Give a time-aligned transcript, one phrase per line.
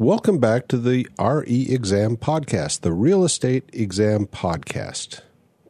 [0.00, 5.20] Welcome back to the RE Exam Podcast, the Real Estate Exam Podcast.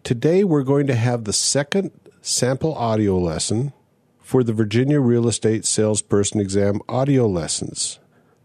[0.04, 1.90] Today we're going to have the second
[2.22, 3.72] sample audio lesson
[4.20, 7.98] for the Virginia Real Estate Salesperson Exam audio lessons.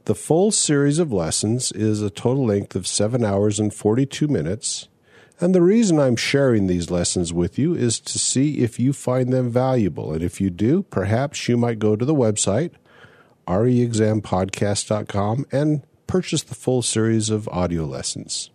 [0.05, 4.87] The full series of lessons is a total length of 7 hours and 42 minutes.
[5.39, 9.31] And the reason I'm sharing these lessons with you is to see if you find
[9.31, 10.13] them valuable.
[10.13, 12.71] And if you do, perhaps you might go to the website
[13.47, 18.49] reexampodcast.com and purchase the full series of audio lessons.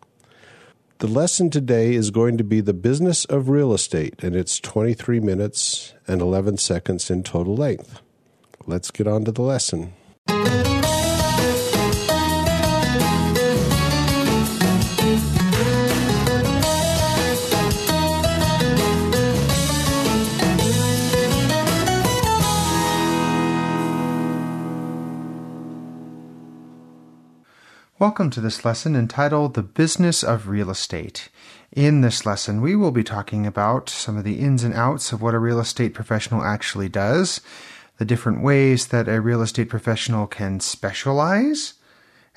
[0.99, 5.19] The lesson today is going to be the business of real estate, and it's 23
[5.19, 8.03] minutes and 11 seconds in total length.
[8.67, 9.95] Let's get on to the lesson.
[28.01, 31.29] Welcome to this lesson entitled The Business of Real Estate.
[31.71, 35.21] In this lesson, we will be talking about some of the ins and outs of
[35.21, 37.43] what a real estate professional actually does,
[37.99, 41.75] the different ways that a real estate professional can specialize,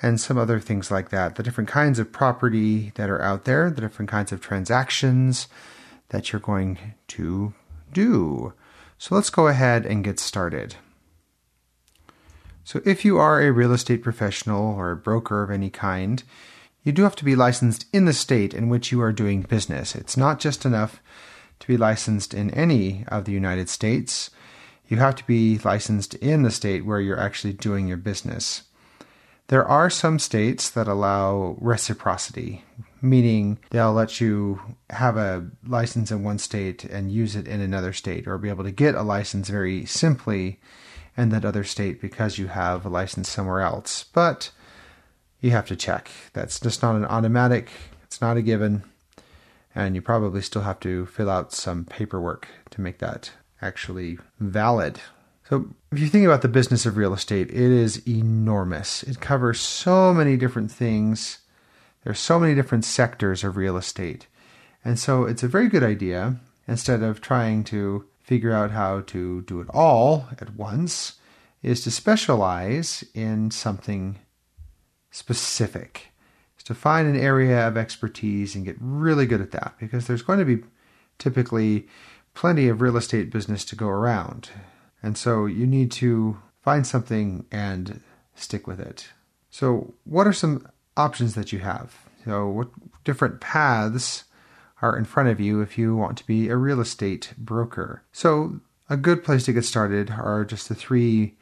[0.02, 1.36] and some other things like that.
[1.36, 5.48] The different kinds of property that are out there, the different kinds of transactions
[6.10, 7.54] that you're going to
[7.94, 8.52] do.
[8.98, 10.76] So let's go ahead and get started.
[12.66, 16.24] So, if you are a real estate professional or a broker of any kind,
[16.84, 19.96] you do have to be licensed in the state in which you are doing business.
[19.96, 21.02] It's not just enough
[21.60, 24.30] to be licensed in any of the United States.
[24.88, 28.64] You have to be licensed in the state where you're actually doing your business.
[29.48, 32.64] There are some states that allow reciprocity,
[33.02, 37.92] meaning they'll let you have a license in one state and use it in another
[37.92, 40.60] state, or be able to get a license very simply
[41.16, 44.04] in that other state because you have a license somewhere else.
[44.04, 44.52] But
[45.42, 46.10] you have to check.
[46.34, 47.70] That's just not an automatic,
[48.04, 48.84] it's not a given.
[49.76, 53.32] And you probably still have to fill out some paperwork to make that
[53.62, 55.00] actually valid.
[55.50, 59.04] So, if you think about the business of real estate, it is enormous.
[59.04, 61.40] It covers so many different things.
[62.04, 64.28] There's so many different sectors of real estate.
[64.86, 66.38] And so, it's a very good idea
[66.68, 71.14] instead of trying to figure out how to do it all at once
[71.62, 74.18] is to specialize in something
[75.12, 76.08] specific.
[76.58, 80.22] Is to find an area of expertise and get really good at that because there's
[80.22, 80.64] going to be
[81.20, 81.88] typically
[82.34, 84.50] plenty of real estate business to go around.
[85.02, 88.02] And so you need to find something and
[88.36, 89.10] stick with it.
[89.50, 90.68] So, what are some
[90.98, 91.96] options that you have?
[92.26, 92.70] So, what
[93.04, 94.24] different paths
[94.84, 98.04] are in front of you if you want to be a real estate broker.
[98.12, 101.38] So, a good place to get started are just the three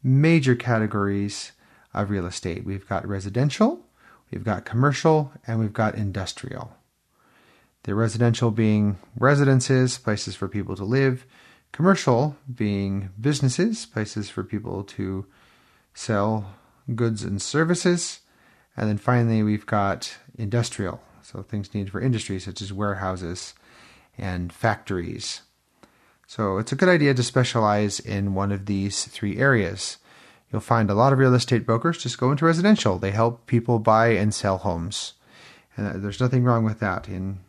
[0.00, 1.52] major categories
[1.92, 3.84] of real estate we've got residential,
[4.30, 6.72] we've got commercial, and we've got industrial.
[7.82, 11.26] The residential being residences, places for people to live,
[11.72, 15.26] commercial being businesses, places for people to
[15.94, 16.54] sell
[16.94, 18.20] goods and services,
[18.76, 23.54] and then finally we've got industrial, so things needed for industry such as warehouses
[24.18, 25.42] and factories.
[26.26, 29.98] So it's a good idea to specialize in one of these three areas.
[30.50, 32.98] You'll find a lot of real estate brokers just go into residential.
[32.98, 35.14] They help people buy and sell homes.
[35.76, 37.08] And uh, there's nothing wrong with that.
[37.08, 37.40] In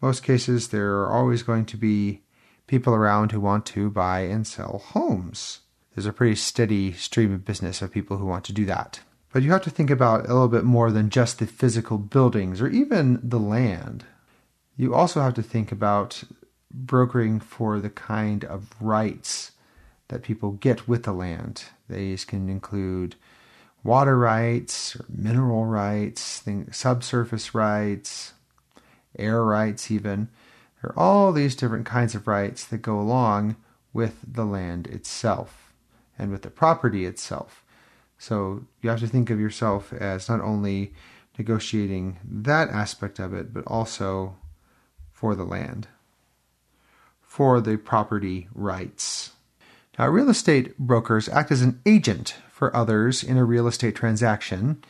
[0.00, 2.22] most cases, there are always going to be
[2.66, 5.60] people around who want to buy and sell homes.
[5.94, 9.00] There's a pretty steady stream of business of people who want to do that.
[9.32, 12.60] But you have to think about a little bit more than just the physical buildings
[12.60, 14.04] or even the land.
[14.76, 16.24] You also have to think about
[16.70, 19.52] brokering for the kind of rights
[20.08, 21.64] that people get with the land.
[21.88, 23.16] These can include
[23.84, 28.32] water rights, mineral rights, subsurface rights,
[29.18, 30.28] air rights, even.
[30.80, 33.56] There are all these different kinds of rights that go along
[33.92, 35.72] with the land itself
[36.18, 37.62] and with the property itself.
[38.18, 40.92] So you have to think of yourself as not only
[41.38, 44.36] negotiating that aspect of it, but also
[45.12, 45.86] for the land,
[47.22, 49.32] for the property rights.
[49.98, 54.82] Now, real estate brokers act as an agent for others in a real estate transaction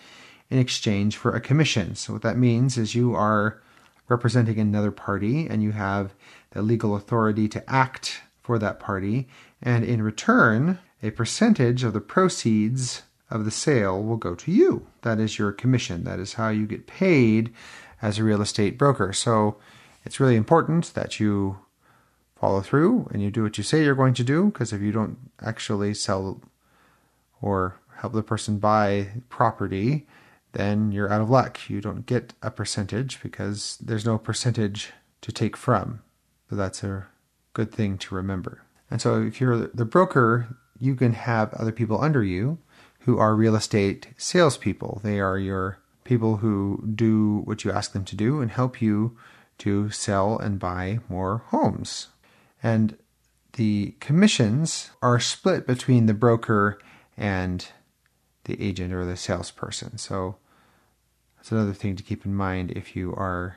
[0.50, 1.94] in exchange for a commission.
[1.94, 3.62] So, what that means is you are
[4.08, 6.14] representing another party and you have
[6.50, 9.28] the legal authority to act for that party,
[9.60, 14.86] and in return, a percentage of the proceeds of the sale will go to you.
[15.02, 16.04] That is your commission.
[16.04, 17.52] That is how you get paid
[18.00, 19.12] as a real estate broker.
[19.12, 19.56] So
[20.04, 21.58] it's really important that you
[22.36, 24.92] follow through and you do what you say you're going to do because if you
[24.92, 26.40] don't actually sell
[27.42, 30.06] or help the person buy property,
[30.52, 31.68] then you're out of luck.
[31.68, 36.00] You don't get a percentage because there's no percentage to take from.
[36.48, 37.06] So that's a
[37.52, 38.62] good thing to remember.
[38.90, 42.58] And so if you're the broker, you can have other people under you
[43.08, 45.00] who are real estate salespeople.
[45.02, 49.16] They are your people who do what you ask them to do and help you
[49.56, 52.08] to sell and buy more homes.
[52.62, 52.98] And
[53.54, 56.78] the commissions are split between the broker
[57.16, 57.66] and
[58.44, 59.96] the agent or the salesperson.
[59.96, 60.36] So
[61.36, 63.56] that's another thing to keep in mind if you are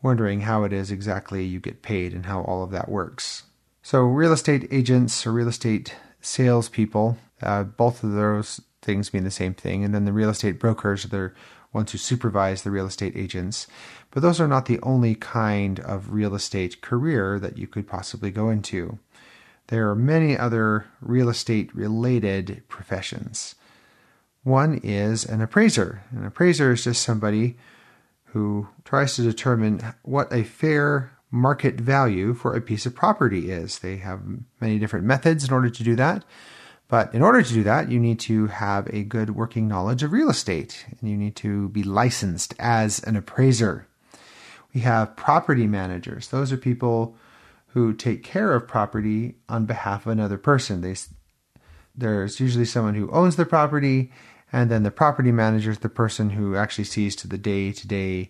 [0.00, 3.42] wondering how it is exactly you get paid and how all of that works.
[3.82, 9.30] So, real estate agents or real estate salespeople, uh, both of those things mean the
[9.30, 9.84] same thing.
[9.84, 11.32] And then the real estate brokers are the
[11.72, 13.66] ones who supervise the real estate agents.
[14.10, 18.30] But those are not the only kind of real estate career that you could possibly
[18.30, 18.98] go into.
[19.68, 23.54] There are many other real estate related professions.
[24.42, 26.02] One is an appraiser.
[26.10, 27.56] An appraiser is just somebody
[28.26, 33.78] who tries to determine what a fair market value for a piece of property is.
[33.78, 34.20] They have
[34.60, 36.24] many different methods in order to do that.
[36.92, 40.12] But in order to do that, you need to have a good working knowledge of
[40.12, 43.86] real estate and you need to be licensed as an appraiser.
[44.74, 46.28] We have property managers.
[46.28, 47.16] Those are people
[47.68, 50.82] who take care of property on behalf of another person.
[50.82, 50.94] They,
[51.94, 54.12] there's usually someone who owns the property
[54.52, 57.88] and then the property manager is the person who actually sees to the day to
[57.88, 58.28] day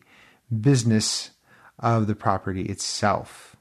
[0.60, 1.32] business
[1.80, 3.56] of the property itself.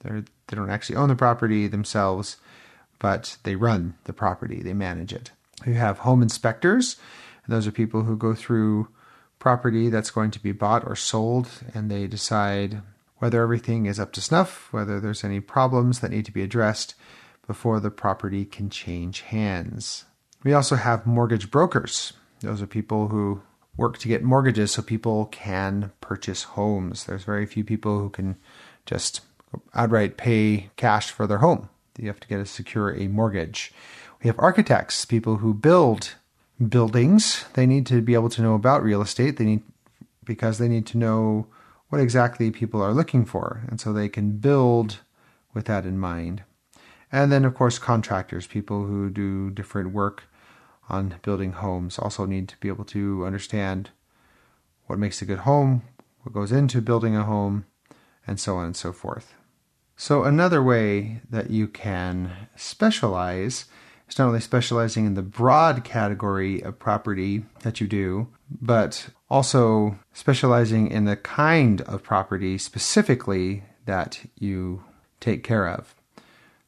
[0.00, 2.38] They're, they don't actually own the property themselves,
[2.98, 5.30] but they run the property, they manage it.
[5.66, 6.96] You have home inspectors,
[7.44, 8.88] and those are people who go through
[9.38, 12.82] property that's going to be bought or sold, and they decide
[13.18, 16.94] whether everything is up to snuff, whether there's any problems that need to be addressed
[17.46, 20.04] before the property can change hands.
[20.42, 22.12] We also have mortgage brokers.
[22.40, 23.42] Those are people who
[23.76, 27.04] work to get mortgages so people can purchase homes.
[27.04, 28.36] There's very few people who can
[28.86, 29.20] just
[29.74, 31.68] outright pay cash for their home.
[31.98, 33.72] You have to get a secure a mortgage.
[34.22, 36.14] We have architects, people who build
[36.68, 37.44] buildings.
[37.54, 39.36] They need to be able to know about real estate.
[39.36, 39.62] They need
[40.24, 41.46] because they need to know
[41.90, 45.00] what exactly people are looking for, and so they can build
[45.52, 46.42] with that in mind.
[47.12, 50.24] And then, of course, contractors, people who do different work
[50.88, 53.90] on building homes also need to be able to understand
[54.86, 55.82] what makes a good home,
[56.22, 57.66] what goes into building a home,
[58.26, 59.34] and so on and so forth.
[59.96, 63.66] So, another way that you can specialize
[64.08, 68.28] is not only specializing in the broad category of property that you do,
[68.60, 74.82] but also specializing in the kind of property specifically that you
[75.20, 75.94] take care of.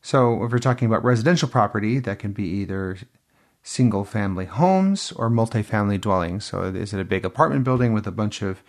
[0.02, 2.96] So, if we're talking about residential property, that can be either
[3.64, 6.44] single family homes or multifamily dwellings.
[6.44, 8.62] So, is it a big apartment building with a bunch of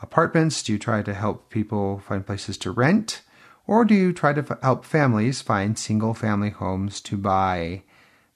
[0.00, 0.62] apartments?
[0.62, 3.20] Do you try to help people find places to rent?
[3.68, 7.82] Or do you try to help families find single family homes to buy?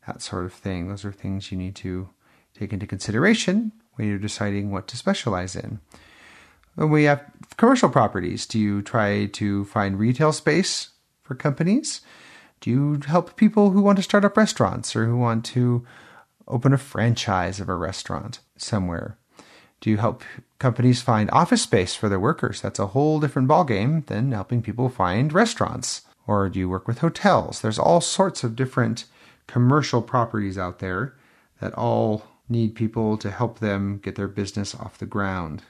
[0.06, 0.88] That sort of thing.
[0.88, 2.11] Those are things you need to
[2.55, 5.81] take into consideration when you're deciding what to specialize in.
[6.76, 7.25] And we have
[7.56, 8.44] commercial properties.
[8.46, 10.90] Do you try to find retail space
[11.23, 12.02] for companies?
[12.61, 15.87] Do you help people who want to start up restaurants or who want to
[16.46, 19.19] open a franchise of a restaurant somewhere?
[19.82, 20.23] Do you help
[20.60, 22.60] companies find office space for their workers?
[22.60, 26.03] That's a whole different ballgame than helping people find restaurants.
[26.24, 27.60] Or do you work with hotels?
[27.60, 29.06] There's all sorts of different
[29.48, 31.17] commercial properties out there
[31.60, 35.65] that all need people to help them get their business off the ground.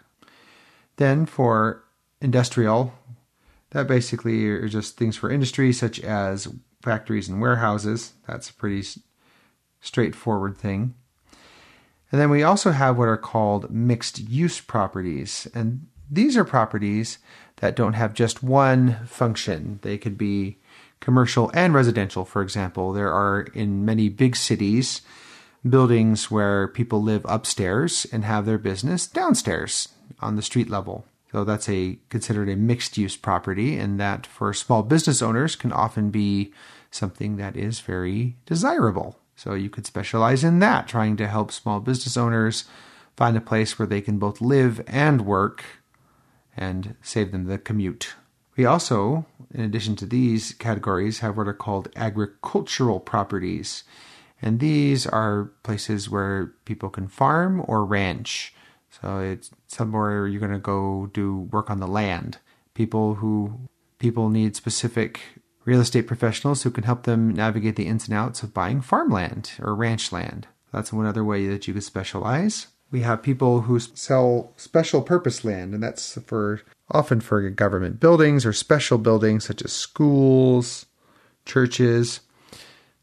[0.96, 1.82] Then for
[2.20, 2.92] industrial,
[3.70, 6.48] that basically are just things for industry such as
[6.82, 8.12] factories and warehouses.
[8.26, 8.86] That's a pretty
[9.80, 10.96] straightforward thing.
[12.12, 15.48] And then we also have what are called mixed use properties.
[15.54, 17.18] And these are properties
[17.56, 19.78] that don't have just one function.
[19.82, 20.58] They could be
[21.00, 22.92] commercial and residential, for example.
[22.92, 25.00] There are in many big cities
[25.68, 29.88] buildings where people live upstairs and have their business downstairs
[30.20, 31.06] on the street level.
[31.30, 35.72] So that's a considered a mixed use property, and that for small business owners can
[35.72, 36.52] often be
[36.90, 39.18] something that is very desirable.
[39.42, 42.62] So you could specialize in that, trying to help small business owners
[43.16, 45.64] find a place where they can both live and work
[46.56, 48.14] and save them the commute.
[48.56, 53.82] We also, in addition to these categories, have what are called agricultural properties.
[54.40, 58.54] And these are places where people can farm or ranch.
[58.90, 62.38] So it's somewhere you're going to go do work on the land.
[62.74, 63.58] People who
[63.98, 65.20] people need specific
[65.64, 69.52] real estate professionals who can help them navigate the ins and outs of buying farmland
[69.60, 70.46] or ranch land.
[70.72, 72.68] That's one other way that you could specialize.
[72.90, 78.44] We have people who sell special purpose land, and that's for often for government buildings
[78.44, 80.86] or special buildings such as schools,
[81.46, 82.20] churches,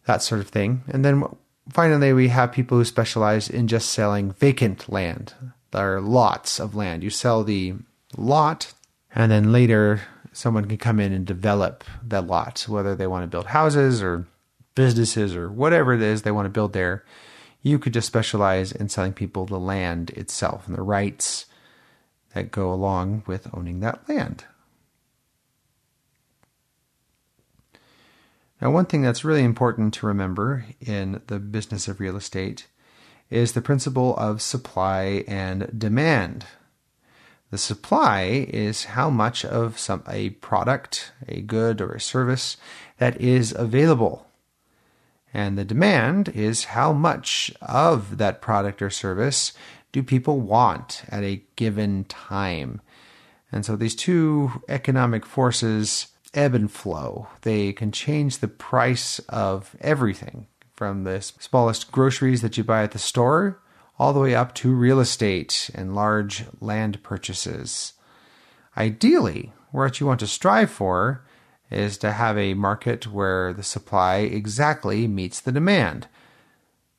[0.05, 0.83] that sort of thing.
[0.87, 1.23] And then
[1.71, 5.33] finally, we have people who specialize in just selling vacant land.
[5.71, 7.03] There are lots of land.
[7.03, 7.75] You sell the
[8.15, 8.73] lot,
[9.13, 10.01] and then later
[10.31, 14.27] someone can come in and develop that lot, whether they want to build houses or
[14.75, 17.03] businesses or whatever it is they want to build there.
[17.61, 21.45] You could just specialize in selling people the land itself and the rights
[22.33, 24.45] that go along with owning that land.
[28.61, 32.67] Now, one thing that's really important to remember in the business of real estate
[33.29, 36.45] is the principle of supply and demand.
[37.51, 42.57] The supply is how much of some a product, a good or a service
[42.97, 44.27] that is available.
[45.33, 49.53] And the demand is how much of that product or service
[49.91, 52.81] do people want at a given time.
[53.51, 57.27] And so these two economic forces ebb and flow.
[57.41, 62.91] They can change the price of everything from the smallest groceries that you buy at
[62.91, 63.59] the store
[63.99, 67.93] all the way up to real estate and large land purchases.
[68.77, 71.25] Ideally, what you want to strive for
[71.69, 76.07] is to have a market where the supply exactly meets the demand.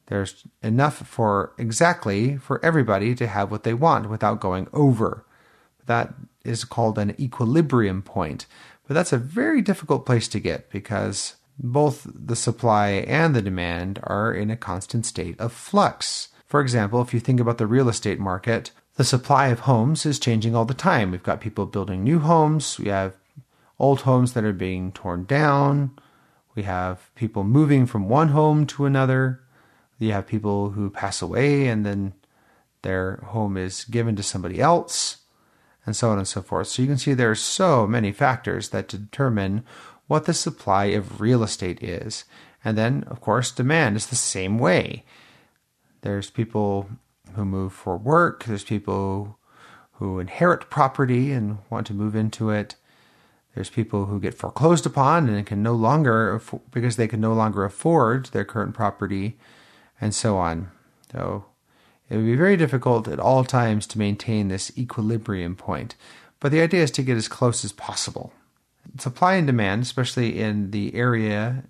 [0.06, 5.24] There's enough for exactly for everybody to have what they want without going over.
[5.86, 6.14] That
[6.44, 8.46] is called an equilibrium point.
[8.86, 14.00] But that's a very difficult place to get because both the supply and the demand
[14.02, 16.29] are in a constant state of flux.
[16.50, 20.18] For example, if you think about the real estate market, the supply of homes is
[20.18, 21.12] changing all the time.
[21.12, 23.14] We've got people building new homes, we have
[23.78, 25.92] old homes that are being torn down,
[26.56, 29.40] we have people moving from one home to another,
[30.00, 32.14] you have people who pass away and then
[32.82, 35.18] their home is given to somebody else
[35.86, 36.66] and so on and so forth.
[36.66, 39.62] So you can see there are so many factors that determine
[40.08, 42.24] what the supply of real estate is.
[42.64, 45.04] And then, of course, demand is the same way.
[46.02, 46.88] There's people
[47.34, 49.38] who move for work, there's people
[49.92, 52.74] who inherit property and want to move into it.
[53.54, 56.40] There's people who get foreclosed upon and can no longer,
[56.70, 59.38] because they can no longer afford their current property,
[60.00, 60.70] and so on.
[61.12, 61.44] So
[62.08, 65.96] it would be very difficult at all times to maintain this equilibrium point,
[66.38, 68.32] but the idea is to get as close as possible.
[68.98, 71.64] Supply and demand, especially in the area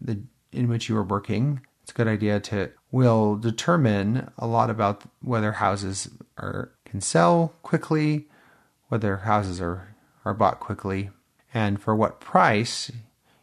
[0.53, 5.03] in which you are working, it's a good idea to will determine a lot about
[5.21, 8.27] whether houses are can sell quickly,
[8.89, 9.95] whether houses are,
[10.25, 11.11] are bought quickly,
[11.55, 12.91] and for what price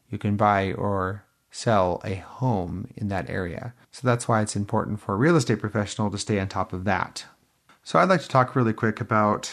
[0.10, 3.74] you can buy or sell a home in that area.
[3.92, 6.84] So that's why it's important for a real estate professional to stay on top of
[6.84, 7.25] that.
[7.84, 9.51] So I'd like to talk really quick about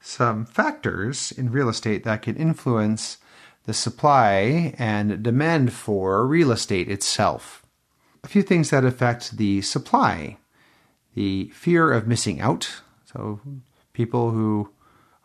[0.00, 3.18] some factors in real estate that can influence
[3.64, 7.63] the supply and demand for real estate itself.
[8.24, 10.38] A few things that affect the supply
[11.14, 12.82] the fear of missing out.
[13.04, 13.40] So,
[13.92, 14.70] people who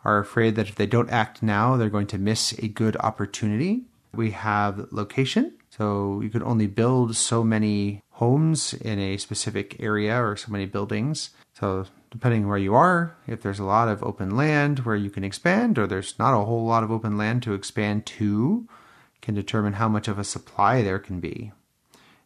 [0.04, 3.82] are afraid that if they don't act now, they're going to miss a good opportunity.
[4.14, 5.54] We have location.
[5.70, 10.66] So you can only build so many homes in a specific area or so many
[10.66, 11.30] buildings.
[11.52, 15.22] So depending where you are, if there's a lot of open land where you can
[15.22, 18.66] expand, or there's not a whole lot of open land to expand to,
[19.22, 21.52] can determine how much of a supply there can be.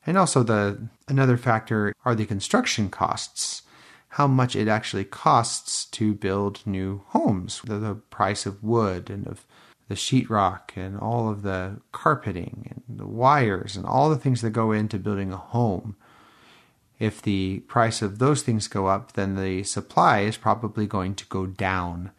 [0.07, 3.63] And also the another factor are the construction costs.
[4.11, 9.27] How much it actually costs to build new homes, the, the price of wood and
[9.27, 9.45] of
[9.89, 14.51] the sheetrock and all of the carpeting and the wires and all the things that
[14.51, 15.97] go into building a home.
[16.99, 21.27] If the price of those things go up, then the supply is probably going to
[21.27, 22.13] go down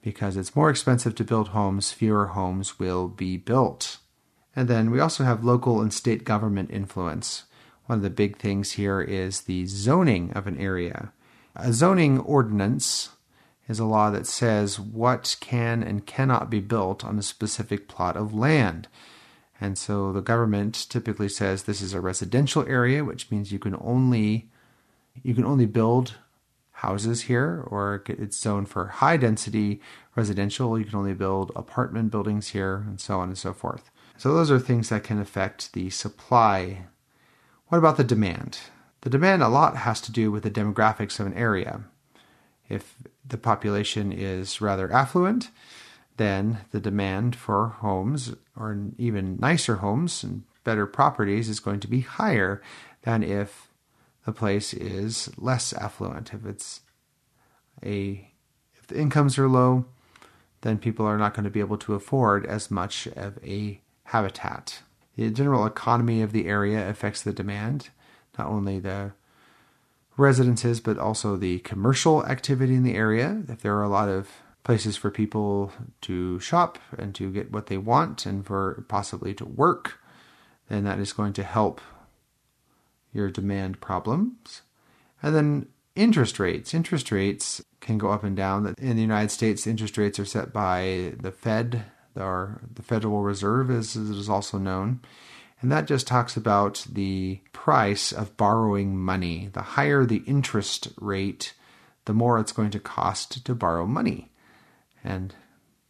[0.00, 3.98] because it's more expensive to build homes, fewer homes will be built.
[4.54, 7.44] And then we also have local and state government influence.
[7.86, 11.12] One of the big things here is the zoning of an area.
[11.56, 13.10] A zoning ordinance
[13.68, 18.16] is a law that says what can and cannot be built on a specific plot
[18.16, 18.88] of land.
[19.60, 23.76] And so the government typically says this is a residential area, which means you can
[23.80, 24.50] only
[25.22, 26.16] you can only build
[26.72, 29.80] houses here, or it's zoned for high density
[30.16, 30.76] residential.
[30.76, 33.91] You can only build apartment buildings here, and so on and so forth.
[34.22, 36.84] So those are things that can affect the supply.
[37.66, 38.60] What about the demand?
[39.00, 41.82] The demand a lot has to do with the demographics of an area.
[42.68, 42.94] If
[43.26, 45.50] the population is rather affluent,
[46.18, 51.88] then the demand for homes or even nicer homes and better properties is going to
[51.88, 52.62] be higher
[53.02, 53.72] than if
[54.24, 56.32] the place is less affluent.
[56.32, 56.82] If it's
[57.84, 58.30] a
[58.76, 59.86] if the incomes are low,
[60.60, 63.80] then people are not going to be able to afford as much of a
[64.12, 64.82] habitat.
[65.16, 67.88] The general economy of the area affects the demand,
[68.38, 69.12] not only the
[70.18, 73.42] residences, but also the commercial activity in the area.
[73.48, 74.28] If there are a lot of
[74.64, 79.46] places for people to shop and to get what they want and for possibly to
[79.46, 79.98] work,
[80.68, 81.80] then that is going to help
[83.14, 84.60] your demand problems.
[85.22, 85.66] And then
[85.96, 86.74] interest rates.
[86.74, 88.74] Interest rates can go up and down.
[88.78, 91.84] In the United States, interest rates are set by the Fed,
[92.16, 95.00] or the Federal Reserve, as it is also known.
[95.60, 99.48] And that just talks about the price of borrowing money.
[99.52, 101.54] The higher the interest rate,
[102.04, 104.32] the more it's going to cost to borrow money.
[105.04, 105.34] And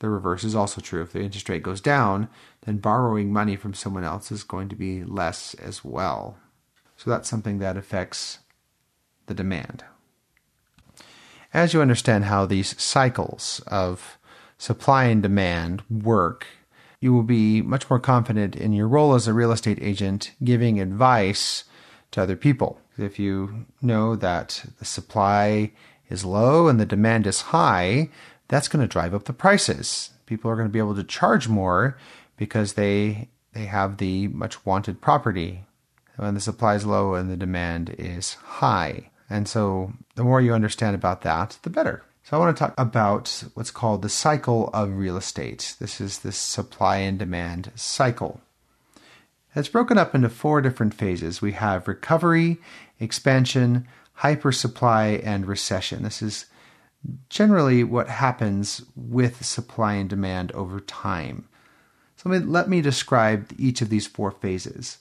[0.01, 1.03] the reverse is also true.
[1.03, 2.29] If the interest rate goes down,
[2.67, 6.37] then borrowing money from someone else is going to be less as well.
[6.97, 8.41] So that's something that affects
[9.27, 9.85] the demand.
[11.55, 14.19] As you understand how these cycles of
[14.63, 16.47] supply and demand work,
[17.01, 20.79] you will be much more confident in your role as a real estate agent giving
[20.79, 21.65] advice
[22.13, 22.81] to other people.
[22.97, 25.73] If you know that the supply
[26.09, 28.11] is low and the demand is high,
[28.47, 30.11] that's going to drive up the prices.
[30.27, 31.99] People are going to be able to charge more
[32.37, 35.65] because they they have the much wanted property
[36.17, 39.11] when the supply is low and the demand is high.
[39.29, 42.05] And so the more you understand about that, the better.
[42.25, 45.75] So I want to talk about what's called the cycle of real estate.
[45.81, 48.41] This is the supply and demand cycle.
[49.57, 51.43] It's broken up into four different phases.
[51.43, 52.59] We have recovery,
[53.01, 53.89] expansion,
[54.21, 56.05] hypersupply, and recession.
[56.05, 56.47] This is
[57.29, 61.49] generally what happens with supply and demand over time.
[62.17, 64.99] So let me describe each of these four phases.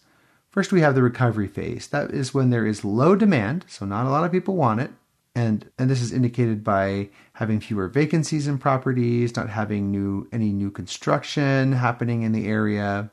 [0.49, 1.87] First, we have the recovery phase.
[1.87, 4.91] That is when there is low demand, so not a lot of people want it.
[5.33, 10.51] And, and this is indicated by having fewer vacancies in properties, not having new any
[10.51, 13.09] new construction happening in the area.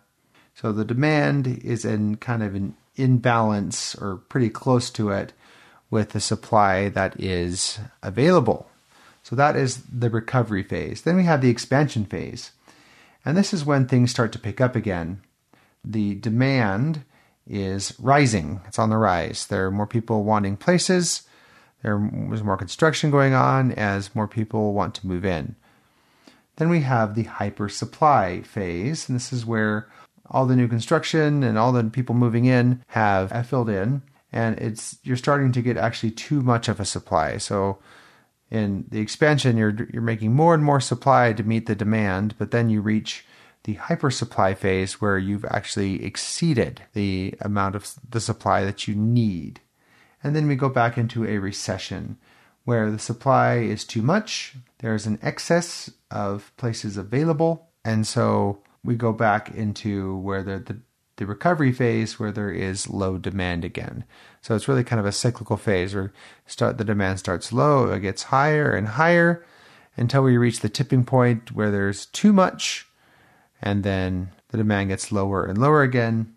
[0.55, 5.33] So the demand is in kind of an imbalance or pretty close to it
[5.91, 8.69] with the supply that is available.
[9.23, 11.03] So that is the recovery phase.
[11.03, 12.53] Then we have the expansion phase.
[13.25, 15.21] And this is when things start to pick up again.
[15.85, 17.05] The demand
[17.47, 18.61] is rising.
[18.67, 19.47] It's on the rise.
[19.47, 21.23] There are more people wanting places.
[21.83, 25.55] There's more construction going on as more people want to move in.
[26.57, 29.89] Then we have the hyper supply phase, and this is where
[30.31, 34.99] all the new construction and all the people moving in have filled in, and it's
[35.05, 37.39] you're starting to get actually too much of a supply.
[37.39, 37.79] So
[38.51, 42.51] in the expansion, you're you're making more and more supply to meet the demand, but
[42.51, 43.25] then you reach
[43.65, 49.61] the hypersupply phase where you've actually exceeded the amount of the supply that you need.
[50.23, 52.19] And then we go back into a recession
[52.65, 58.95] where the supply is too much, there's an excess of places available, and so we
[58.95, 60.79] go back into where the, the,
[61.17, 64.05] the recovery phase where there is low demand again.
[64.43, 66.13] So it's really kind of a cyclical phase where
[66.47, 69.45] start the demand starts low, it gets higher and higher
[69.97, 72.87] until we reach the tipping point where there's too much
[73.61, 76.35] and then the demand gets lower and lower again,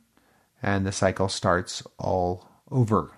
[0.64, 3.12] and the cycle starts all over.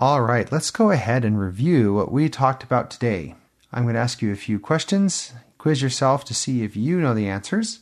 [0.00, 3.34] All right, let's go ahead and review what we talked about today.
[3.70, 7.12] I'm going to ask you a few questions, quiz yourself to see if you know
[7.12, 7.80] the answers.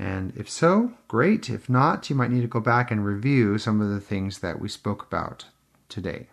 [0.00, 1.48] And if so, great.
[1.48, 4.60] If not, you might need to go back and review some of the things that
[4.60, 5.44] we spoke about
[5.88, 6.26] today.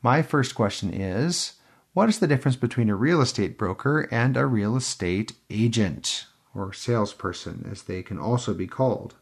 [0.00, 1.56] My first question is
[1.92, 6.24] What is the difference between a real estate broker and a real estate agent?
[6.54, 9.14] or salesperson, as they can also be called.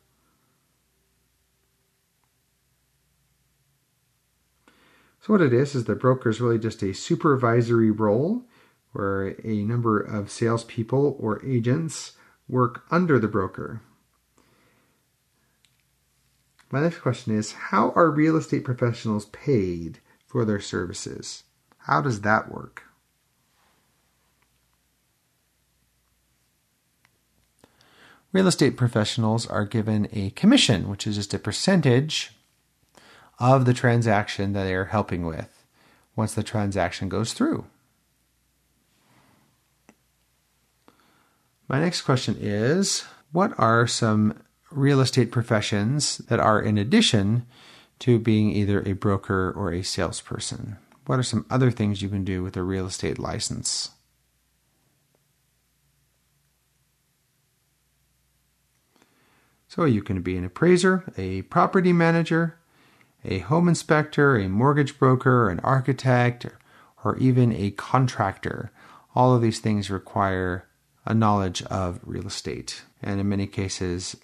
[5.31, 8.43] What it is, is the broker is really just a supervisory role
[8.91, 12.15] where a number of salespeople or agents
[12.49, 13.81] work under the broker.
[16.73, 21.45] My next question is How are real estate professionals paid for their services?
[21.79, 22.83] How does that work?
[28.33, 32.33] real estate professionals are given a commission, which is just a percentage
[33.41, 35.65] of the transaction that they are helping with
[36.15, 37.65] once the transaction goes through.
[41.67, 47.47] My next question is What are some real estate professions that are in addition
[48.01, 50.77] to being either a broker or a salesperson?
[51.07, 53.91] What are some other things you can do with a real estate license?
[59.69, 62.60] So you can be an appraiser, a property manager,
[63.25, 66.47] a home inspector, a mortgage broker, an architect,
[67.05, 68.71] or, even a contractor.
[69.15, 70.67] All of these things require
[71.07, 74.17] a knowledge of real estate, and in many cases,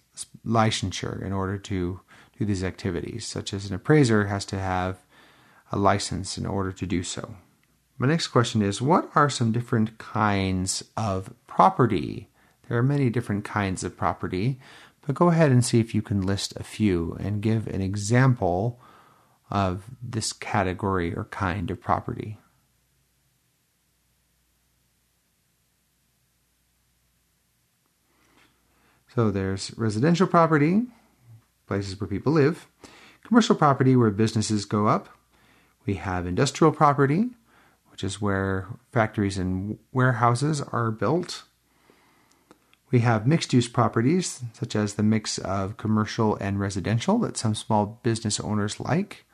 [0.47, 2.01] licensure in order to
[2.39, 4.99] do these activities, such as an appraiser has to have
[5.73, 7.37] a license in order to do so.
[7.99, 12.29] My next question is What are some different kinds of property?
[12.69, 14.61] There are many different kinds of property,
[15.07, 18.81] but go ahead and see if you can list a few and give an example
[19.51, 22.39] of this category or kind of property.
[29.15, 30.83] So there's residential property,
[31.67, 32.67] places where people live,
[33.25, 35.09] commercial property where businesses go up.
[35.87, 37.31] We have industrial property,
[37.91, 41.45] which is where factories and warehouses are built.
[42.91, 47.55] We have mixed use properties, such as the mix of commercial and residential that some
[47.55, 49.25] small business owners like.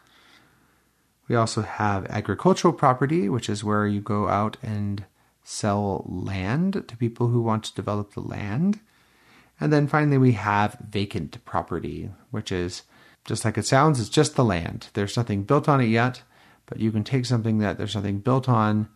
[1.28, 5.04] We also have agricultural property, which is where you go out and
[5.44, 8.80] sell land to people who want to develop the land.
[9.60, 12.82] And then finally, we have vacant property, which is
[13.24, 14.88] just like it sounds, it's just the land.
[14.94, 16.22] There's nothing built on it yet,
[16.66, 18.88] but you can take something that there's nothing built on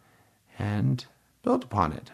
[0.58, 1.04] and
[1.42, 2.10] build upon it.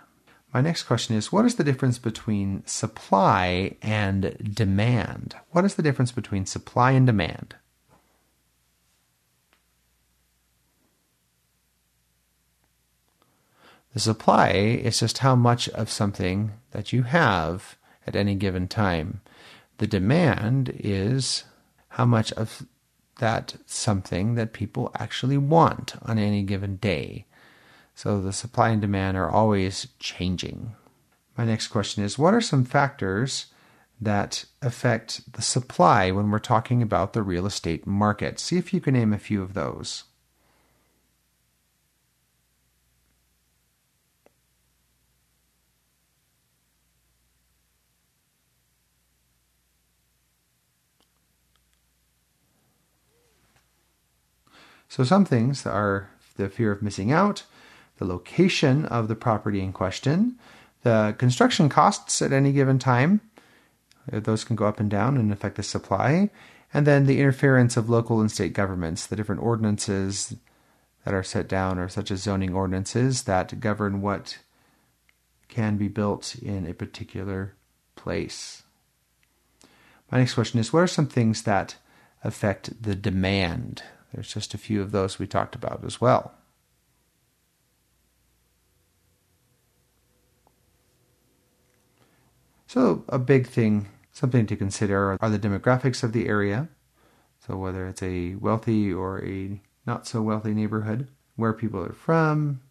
[0.52, 5.36] My next question is What is the difference between supply and demand?
[5.50, 7.56] What is the difference between supply and demand?
[13.94, 19.20] The supply is just how much of something that you have at any given time.
[19.78, 21.44] The demand is
[21.88, 22.66] how much of
[23.18, 27.26] that something that people actually want on any given day.
[27.94, 30.74] So the supply and demand are always changing.
[31.36, 33.46] My next question is What are some factors
[34.00, 38.38] that affect the supply when we're talking about the real estate market?
[38.38, 40.04] See if you can name a few of those.
[54.88, 57.44] So, some things are the fear of missing out,
[58.02, 60.36] the location of the property in question,
[60.82, 63.20] the construction costs at any given time.
[64.12, 66.30] Uh, those can go up and down and affect the supply.
[66.74, 70.34] And then the interference of local and state governments, the different ordinances
[71.04, 74.38] that are set down, or such as zoning ordinances that govern what
[75.48, 77.54] can be built in a particular
[77.94, 78.62] place.
[80.10, 81.76] My next question is What are some things that
[82.24, 86.32] affect the demand there's just a few of those we talked about as well.
[92.72, 96.70] So, a big thing, something to consider, are the demographics of the area.
[97.46, 102.62] So, whether it's a wealthy or a not so wealthy neighborhood, where people are from,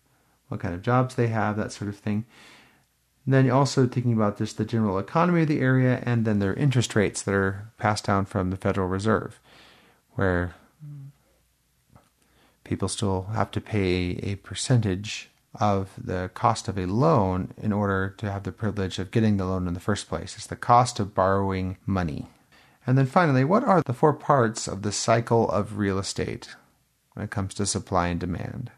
[0.48, 2.26] what kind of jobs they have, that sort of thing.
[3.26, 6.56] And then also thinking about just the general economy of the area and then their
[6.56, 9.40] interest rates that are passed down from the Federal Reserve,
[10.16, 10.56] where
[12.64, 18.14] people still have to pay a percentage of the cost of a loan in order
[18.18, 20.36] to have the privilege of getting the loan in the first place.
[20.36, 22.30] It's the cost of borrowing money.
[22.88, 26.56] And then finally, what are the four parts of the cycle of real estate
[27.14, 28.72] when it comes to supply and demand?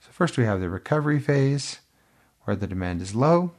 [0.00, 1.80] So, first we have the recovery phase,
[2.42, 3.52] where the demand is low.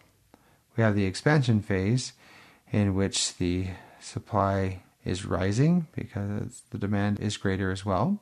[0.77, 2.13] We have the expansion phase,
[2.71, 8.19] in which the supply is rising because the demand is greater as well.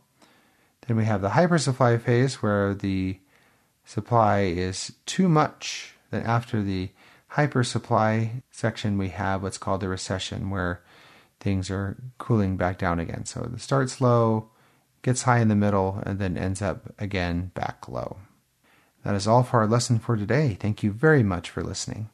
[0.87, 3.19] Then we have the hypersupply phase where the
[3.85, 5.93] supply is too much.
[6.11, 6.89] Then after the
[7.31, 10.83] hypersupply section, we have what's called the recession where
[11.39, 13.25] things are cooling back down again.
[13.25, 14.49] So it starts low,
[15.01, 18.17] gets high in the middle, and then ends up again back low.
[19.03, 20.57] That is all for our lesson for today.
[20.59, 22.09] Thank you very much for listening.